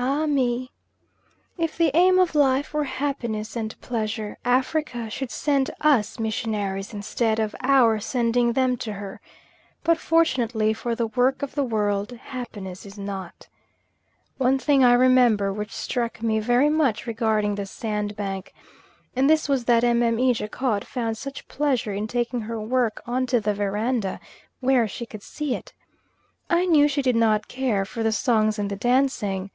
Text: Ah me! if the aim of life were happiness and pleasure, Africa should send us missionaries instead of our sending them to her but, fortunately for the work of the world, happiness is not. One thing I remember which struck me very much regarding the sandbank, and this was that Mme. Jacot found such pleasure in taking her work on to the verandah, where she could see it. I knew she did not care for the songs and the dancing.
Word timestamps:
Ah 0.00 0.26
me! 0.26 0.70
if 1.56 1.76
the 1.76 1.90
aim 1.92 2.20
of 2.20 2.36
life 2.36 2.72
were 2.72 2.84
happiness 2.84 3.56
and 3.56 3.80
pleasure, 3.80 4.38
Africa 4.44 5.10
should 5.10 5.32
send 5.32 5.72
us 5.80 6.20
missionaries 6.20 6.94
instead 6.94 7.40
of 7.40 7.52
our 7.62 7.98
sending 7.98 8.52
them 8.52 8.76
to 8.76 8.92
her 8.92 9.20
but, 9.82 9.98
fortunately 9.98 10.72
for 10.72 10.94
the 10.94 11.08
work 11.08 11.42
of 11.42 11.56
the 11.56 11.64
world, 11.64 12.12
happiness 12.12 12.86
is 12.86 12.96
not. 12.96 13.48
One 14.36 14.56
thing 14.56 14.84
I 14.84 14.92
remember 14.92 15.52
which 15.52 15.72
struck 15.74 16.22
me 16.22 16.38
very 16.38 16.68
much 16.70 17.04
regarding 17.04 17.56
the 17.56 17.66
sandbank, 17.66 18.54
and 19.16 19.28
this 19.28 19.48
was 19.48 19.64
that 19.64 19.82
Mme. 19.82 20.30
Jacot 20.32 20.84
found 20.84 21.18
such 21.18 21.48
pleasure 21.48 21.92
in 21.92 22.06
taking 22.06 22.42
her 22.42 22.60
work 22.60 23.02
on 23.04 23.26
to 23.26 23.40
the 23.40 23.54
verandah, 23.54 24.20
where 24.60 24.86
she 24.86 25.06
could 25.06 25.24
see 25.24 25.56
it. 25.56 25.72
I 26.48 26.66
knew 26.66 26.86
she 26.86 27.02
did 27.02 27.16
not 27.16 27.48
care 27.48 27.84
for 27.84 28.04
the 28.04 28.12
songs 28.12 28.60
and 28.60 28.70
the 28.70 28.76
dancing. 28.76 29.50